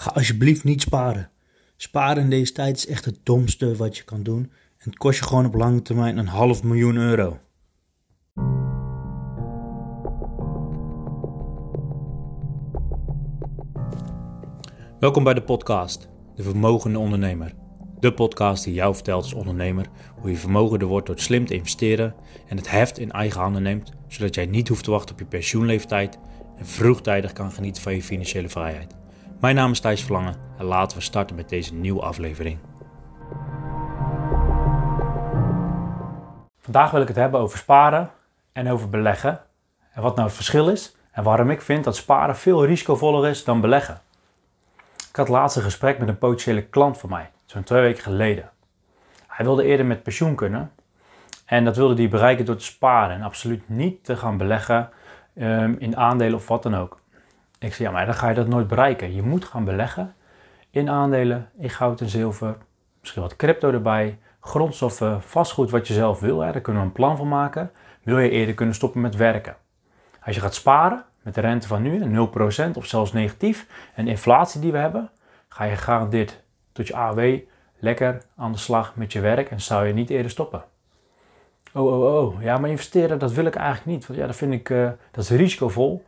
[0.00, 1.30] Ga alsjeblieft niet sparen.
[1.76, 4.42] Sparen in deze tijd is echt het domste wat je kan doen.
[4.78, 7.38] En het kost je gewoon op lange termijn een half miljoen euro.
[15.00, 17.54] Welkom bij de podcast, De Vermogende Ondernemer.
[17.98, 19.86] De podcast die jou vertelt als ondernemer
[20.20, 22.14] hoe je vermogender wordt door slim te investeren
[22.48, 25.26] en het heft in eigen handen neemt, zodat jij niet hoeft te wachten op je
[25.26, 26.18] pensioenleeftijd
[26.56, 28.99] en vroegtijdig kan genieten van je financiële vrijheid.
[29.40, 32.58] Mijn naam is Thijs Verlangen en laten we starten met deze nieuwe aflevering.
[36.58, 38.10] Vandaag wil ik het hebben over sparen
[38.52, 39.40] en over beleggen.
[39.92, 43.44] En wat nou het verschil is en waarom ik vind dat sparen veel risicovoller is
[43.44, 44.00] dan beleggen.
[45.08, 48.50] Ik had laatst een gesprek met een potentiële klant van mij, zo'n twee weken geleden.
[49.26, 50.72] Hij wilde eerder met pensioen kunnen
[51.44, 54.90] en dat wilde hij bereiken door te sparen en absoluut niet te gaan beleggen
[55.36, 57.00] um, in aandelen of wat dan ook.
[57.60, 59.14] Ik zei, ja, maar dan ga je dat nooit bereiken.
[59.14, 60.14] Je moet gaan beleggen
[60.70, 62.56] in aandelen, in goud en zilver,
[63.00, 66.40] misschien wat crypto erbij, grondstoffen, vastgoed wat je zelf wil.
[66.40, 66.52] Hè.
[66.52, 67.70] Daar kunnen we een plan van maken.
[68.02, 69.56] Wil je eerder kunnen stoppen met werken?
[70.24, 72.28] Als je gaat sparen met de rente van nu,
[72.70, 75.10] 0% of zelfs negatief, en de inflatie die we hebben,
[75.48, 77.38] ga je gegarandeerd tot je AOW
[77.78, 80.64] lekker aan de slag met je werk en zou je niet eerder stoppen.
[81.72, 82.42] Oh, oh, oh.
[82.42, 84.06] Ja, maar investeren, dat wil ik eigenlijk niet.
[84.06, 86.04] Want ja, dat vind ik, uh, dat is risicovol.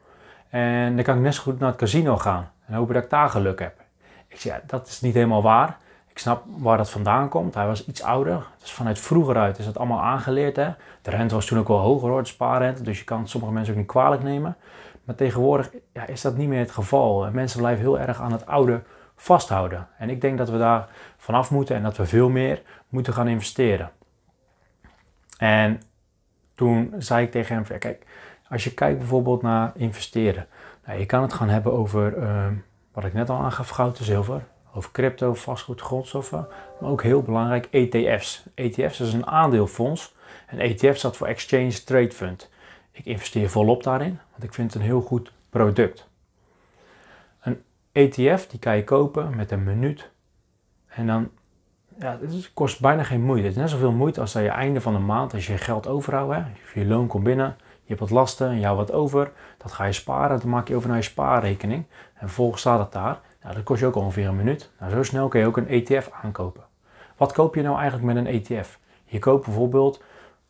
[0.53, 2.51] En dan kan ik net zo goed naar het casino gaan.
[2.67, 3.81] En hopen dat ik daar geluk heb.
[4.29, 5.79] Ik zeg, ja, dat is niet helemaal waar.
[6.09, 7.55] Ik snap waar dat vandaan komt.
[7.55, 8.47] Hij was iets ouder.
[8.59, 10.57] Dus vanuit vroeger uit is dat allemaal aangeleerd.
[10.57, 10.71] Hè?
[11.03, 12.83] De rente was toen ook wel hoger hoor, de spaarrente.
[12.83, 14.57] Dus je kan sommige mensen ook niet kwalijk nemen.
[15.05, 17.31] Maar tegenwoordig ja, is dat niet meer het geval.
[17.31, 18.83] Mensen blijven heel erg aan het oude
[19.17, 19.89] vasthouden.
[19.99, 23.29] En ik denk dat we daar vanaf moeten en dat we veel meer moeten gaan
[23.29, 23.91] investeren.
[25.39, 25.83] En
[26.55, 28.07] toen zei ik tegen hem, kijk,
[28.53, 30.47] als je kijkt bijvoorbeeld naar investeren.
[30.87, 32.55] Nou, je kan het gaan hebben over, ehm,
[32.93, 34.45] wat ik net al aangaf, goud en zilver.
[34.75, 36.47] Over crypto, vastgoed, grondstoffen.
[36.81, 38.45] Maar ook heel belangrijk, ETF's.
[38.55, 40.15] ETF's is een aandeelfonds.
[40.47, 42.51] En ETF staat voor Exchange Trade Fund.
[42.91, 46.09] Ik investeer volop daarin, want ik vind het een heel goed product.
[47.41, 47.63] Een
[47.93, 50.11] ETF die kan je kopen met een minuut.
[50.87, 51.31] En dan
[51.99, 53.47] ja, het kost bijna geen moeite.
[53.47, 55.87] Het is net zoveel moeite als aan je einde van de maand, als je geld
[55.87, 56.35] overhoudt.
[56.35, 56.43] Hè.
[56.81, 59.33] Je loon komt binnen, je hebt wat lasten en jou wat over.
[59.59, 61.85] Dat ga je sparen, dat maak je over naar je spaarrekening.
[62.15, 63.21] En vervolgens staat het daar.
[63.43, 64.71] Nou, dat kost je ook ongeveer een minuut.
[64.79, 66.63] Nou, zo snel kun je ook een ETF aankopen.
[67.17, 68.79] Wat koop je nou eigenlijk met een ETF?
[69.05, 70.03] Je koopt bijvoorbeeld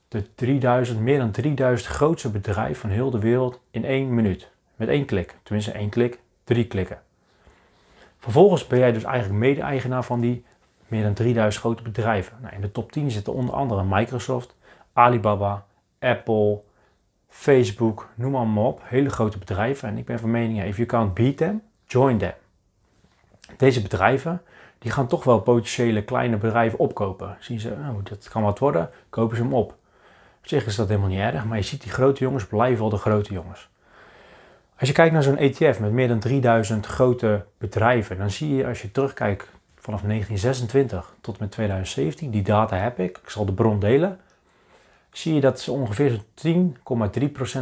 [0.08, 4.50] de 3000, meer dan 3000 grootste bedrijven van heel de wereld in één minuut.
[4.76, 5.36] Met één klik.
[5.42, 7.00] Tenminste één klik, drie klikken.
[8.18, 10.44] Vervolgens ben jij dus eigenlijk mede-eigenaar van die
[10.86, 12.38] meer dan 3000 grote bedrijven.
[12.40, 14.54] Nou, in de top 10 zitten onder andere Microsoft,
[14.92, 15.64] Alibaba,
[15.98, 16.62] Apple,
[17.32, 18.80] Facebook, noem maar op.
[18.84, 19.88] Hele grote bedrijven.
[19.88, 22.32] En ik ben van mening, if you can't beat them, join them.
[23.56, 24.42] Deze bedrijven,
[24.78, 27.36] die gaan toch wel potentiële kleine bedrijven opkopen.
[27.40, 29.70] Zien ze, oh, dat kan wat worden, kopen ze hem op.
[30.40, 32.88] Op zich is dat helemaal niet erg, maar je ziet die grote jongens blijven wel
[32.88, 33.68] de grote jongens.
[34.78, 38.66] Als je kijkt naar zo'n ETF met meer dan 3000 grote bedrijven, dan zie je
[38.66, 43.52] als je terugkijkt vanaf 1926 tot met 2017, die data heb ik, ik zal de
[43.52, 44.20] bron delen,
[45.12, 46.76] zie je dat ze ongeveer zo'n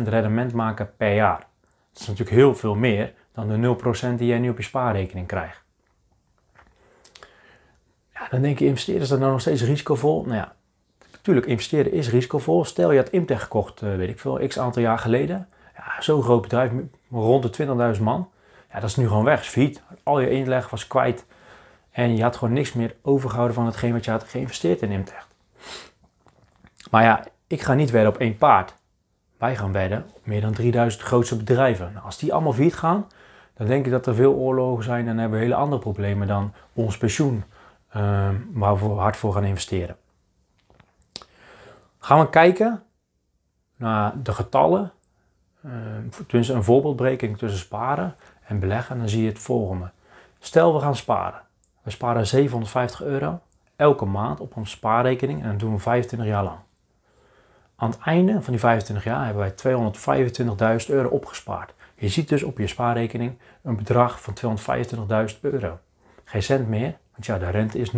[0.05, 1.47] 10,3% rendement maken per jaar.
[1.93, 3.77] Dat is natuurlijk heel veel meer dan de
[4.13, 5.63] 0% die jij nu op je spaarrekening krijgt.
[8.15, 10.23] Ja, dan denk je, investeren is dat nou nog steeds risicovol?
[10.25, 10.55] Nou ja,
[11.13, 12.65] natuurlijk, investeren is risicovol.
[12.65, 15.49] Stel je had Imtech gekocht, eh, weet ik veel, x aantal jaar geleden.
[15.77, 16.71] Ja, zo'n groot bedrijf,
[17.11, 17.51] rond de
[17.97, 18.31] 20.000 man.
[18.73, 19.83] Ja, dat is nu gewoon weg, is.
[20.03, 21.27] Al je inleg was kwijt.
[21.91, 25.29] En je had gewoon niks meer overgehouden van hetgeen wat je had geïnvesteerd in Imtech.
[26.91, 28.75] Maar ja, ik ga niet wedden op één paard.
[29.39, 31.93] Wij gaan wedden op meer dan 3000 grootste bedrijven.
[31.93, 33.07] Nou, als die allemaal failliet gaan,
[33.55, 36.53] dan denk ik dat er veel oorlogen zijn en hebben we hele andere problemen dan
[36.73, 37.45] ons pensioen,
[37.97, 39.97] uh, waar we hard voor gaan investeren.
[41.99, 42.83] Gaan we kijken
[43.77, 44.93] naar de getallen,
[45.67, 49.91] uh, een voorbeeldbreking tussen sparen en beleggen, dan zie je het volgende.
[50.39, 51.43] Stel we gaan sparen.
[51.83, 53.41] We sparen 750 euro
[53.77, 56.59] elke maand op onze spaarrekening en dat doen we 25 jaar lang.
[57.81, 61.73] Aan het einde van die 25 jaar hebben wij 225.000 euro opgespaard.
[61.95, 64.59] Je ziet dus op je spaarrekening een bedrag van
[65.35, 65.79] 225.000 euro.
[66.25, 67.97] Geen cent meer, want ja, de rente is 0%.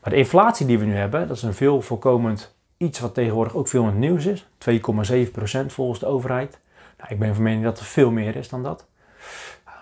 [0.00, 3.54] Maar de inflatie die we nu hebben, dat is een veel voorkomend iets wat tegenwoordig
[3.54, 4.46] ook veel in het nieuws is.
[4.70, 6.58] 2,7% volgens de overheid.
[6.98, 8.86] Nou, ik ben van mening dat er veel meer is dan dat.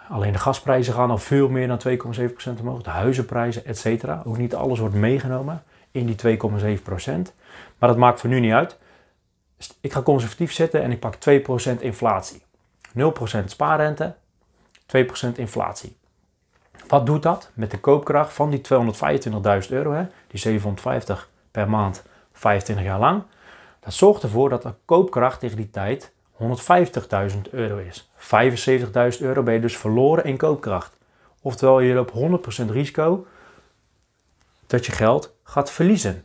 [0.08, 2.82] Alleen de gasprijzen gaan al veel meer dan 2,7% omhoog.
[2.82, 4.22] De huizenprijzen, et cetera.
[4.24, 5.62] Ook niet alles wordt meegenomen
[5.96, 7.32] in die 2,7%.
[7.78, 8.76] Maar dat maakt voor nu niet uit.
[9.80, 11.14] Ik ga conservatief zitten en ik pak
[11.76, 12.42] 2% inflatie.
[12.98, 14.14] 0% spaarrente
[14.96, 15.96] 2% inflatie.
[16.88, 20.06] Wat doet dat met de koopkracht van die 225.000 euro, hè?
[20.26, 22.02] die 750 per maand,
[22.32, 23.22] 25 jaar lang?
[23.80, 26.12] Dat zorgt ervoor dat de koopkracht tegen die tijd
[26.42, 26.46] 150.000
[27.50, 28.10] euro is.
[28.16, 30.96] 75.000 euro ben je dus verloren in koopkracht.
[31.42, 32.12] Oftewel, je loopt
[32.66, 33.26] 100% risico
[34.66, 36.24] dat je geld gaat verliezen.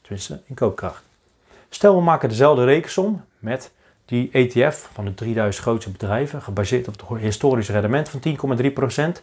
[0.00, 1.02] Tenminste, in koopkracht.
[1.68, 3.72] Stel, we maken dezelfde rekensom met
[4.04, 9.22] die ETF van de 3000 grootste bedrijven, gebaseerd op het historisch rendement van 10,3%,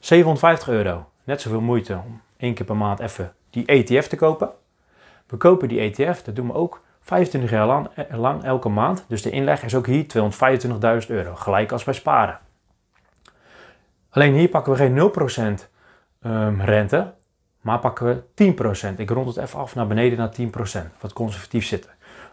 [0.00, 1.08] 750 euro.
[1.24, 4.50] Net zoveel moeite om één keer per maand even die ETF te kopen.
[5.26, 9.04] We kopen die ETF, dat doen we ook 25 jaar lang, eh, lang elke maand.
[9.08, 12.38] Dus de inleg is ook hier 225.000 euro, gelijk als bij sparen.
[14.10, 15.68] Alleen hier pakken we geen 0%
[16.26, 17.12] um, rente,
[17.60, 18.54] maar pakken we
[18.92, 18.96] 10%.
[18.96, 21.90] Ik rond het even af naar beneden naar 10%, wat conservatief zitten.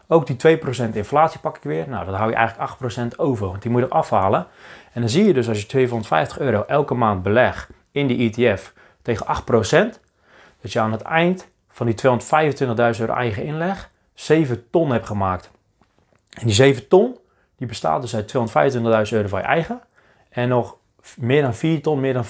[0.08, 1.88] Ook die 2% inflatie pak ik weer.
[1.88, 2.70] Nou, dan hou je eigenlijk
[3.14, 4.46] 8% over, want die moet je afhalen.
[4.92, 8.72] En dan zie je dus als je 250 euro elke maand beleg in die ETF
[9.02, 9.98] tegen 8%,
[10.60, 15.50] dat je aan het eind van die 225.000 euro eigen inleg 7 ton hebt gemaakt.
[16.30, 17.16] En die 7 ton,
[17.56, 18.34] die bestaat dus uit
[19.08, 19.80] 225.000 euro van je eigen
[20.28, 20.76] en nog
[21.16, 22.24] meer dan 4 ton, meer dan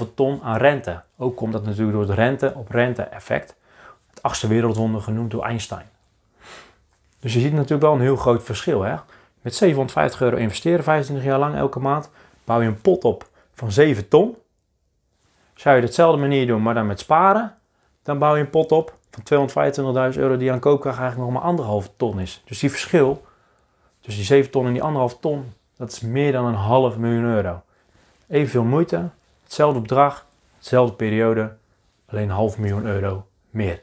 [0.00, 1.02] 4,5 ton aan rente.
[1.18, 3.54] Ook komt dat natuurlijk door het rente op rente effect.
[4.10, 5.86] Het achtste wereldwonder genoemd door Einstein.
[7.20, 8.82] Dus je ziet natuurlijk wel een heel groot verschil.
[8.82, 8.96] Hè?
[9.40, 12.10] Met 750 euro investeren, 25 jaar lang elke maand,
[12.44, 14.36] bouw je een pot op van 7 ton.
[15.54, 17.56] Zou je hetzelfde manier doen, maar dan met sparen,
[18.02, 19.48] dan bouw je een pot op van
[20.12, 22.42] 225.000 euro die aan koopkracht eigenlijk nog maar anderhalve ton is.
[22.44, 23.24] Dus die verschil
[24.00, 27.24] tussen die 7 ton en die anderhalve ton, dat is meer dan een half miljoen
[27.24, 27.62] euro.
[28.28, 29.08] Evenveel moeite,
[29.42, 30.26] hetzelfde bedrag,
[30.58, 31.56] hetzelfde periode,
[32.06, 33.82] alleen een half miljoen euro meer.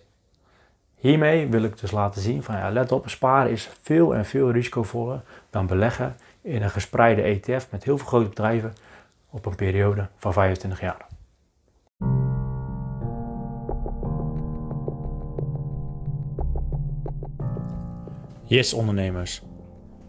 [0.96, 4.52] Hiermee wil ik dus laten zien van ja, let op, sparen is veel en veel
[4.52, 8.74] risicovoller dan beleggen in een gespreide ETF met heel veel grote bedrijven
[9.30, 11.08] op een periode van 25 jaar.
[18.44, 19.42] Yes ondernemers,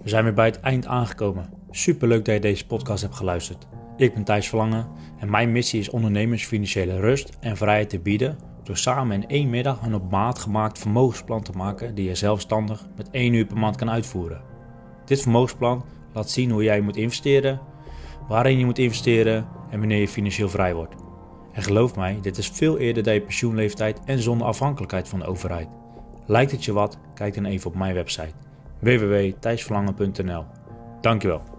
[0.03, 1.53] we zijn weer bij het eind aangekomen.
[1.71, 3.67] Super leuk dat je deze podcast hebt geluisterd.
[3.96, 4.87] Ik ben Thijs Verlangen
[5.19, 9.50] en mijn missie is ondernemers financiële rust en vrijheid te bieden door samen in één
[9.50, 13.58] middag een op maat gemaakt vermogensplan te maken die je zelfstandig met één uur per
[13.58, 14.43] maand kan uitvoeren.
[15.04, 17.60] Dit vermogensplan laat zien hoe jij moet investeren,
[18.28, 20.94] waarin je moet investeren en wanneer je financieel vrij wordt.
[21.52, 25.26] En geloof mij, dit is veel eerder dan je pensioenleeftijd en zonder afhankelijkheid van de
[25.26, 25.69] overheid.
[26.26, 26.98] Lijkt het je wat?
[27.14, 28.32] Kijk dan even op mijn website
[28.78, 30.44] www.thijsverlangen.nl
[31.00, 31.56] Dankjewel.